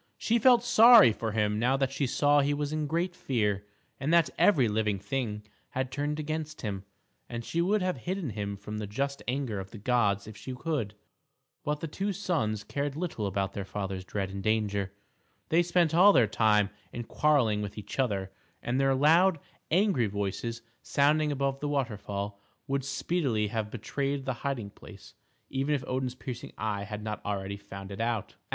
She 0.17 0.39
felt 0.39 0.63
sorry 0.63 1.13
for 1.13 1.31
him 1.33 1.59
now 1.59 1.77
that 1.77 1.91
she 1.91 2.07
saw 2.07 2.39
he 2.39 2.55
was 2.55 2.73
in 2.73 2.87
great 2.87 3.15
fear, 3.15 3.67
and 3.99 4.11
that 4.11 4.31
every 4.35 4.67
living 4.67 4.97
thing 4.97 5.43
had 5.77 5.91
turned 5.91 6.19
against 6.19 6.61
him, 6.63 6.85
and 7.29 7.45
she 7.45 7.61
would 7.61 7.83
have 7.83 7.97
hidden 7.97 8.31
him 8.31 8.57
from 8.57 8.79
the 8.79 8.87
just 8.87 9.21
anger 9.27 9.59
of 9.59 9.69
the 9.69 9.77
gods 9.77 10.25
if 10.25 10.35
she 10.35 10.55
could; 10.55 10.95
but 11.63 11.81
the 11.81 11.87
two 11.87 12.13
sons 12.13 12.63
cared 12.63 12.95
little 12.95 13.27
about 13.27 13.53
their 13.53 13.63
father's 13.63 14.03
dread 14.03 14.31
and 14.31 14.41
danger; 14.41 14.91
they 15.49 15.61
spent 15.61 15.93
all 15.93 16.11
their 16.13 16.25
time 16.25 16.71
in 16.91 17.03
quarreling 17.03 17.61
with 17.61 17.77
each 17.77 17.99
other; 17.99 18.31
and 18.63 18.79
their 18.81 18.95
loud, 18.95 19.39
angry 19.69 20.07
voices, 20.07 20.63
sounding 20.81 21.31
above 21.31 21.59
the 21.59 21.69
waterfall, 21.69 22.41
would 22.65 22.83
speedily 22.83 23.49
have 23.49 23.69
betrayed 23.69 24.25
the 24.25 24.33
hiding 24.41 24.71
place, 24.71 25.13
even 25.51 25.75
if 25.75 25.83
Odin's 25.85 26.15
piercing 26.15 26.53
eye 26.57 26.85
had 26.85 27.03
not 27.03 27.23
already 27.23 27.55
found 27.55 27.91
it 27.91 28.01
out. 28.01 28.33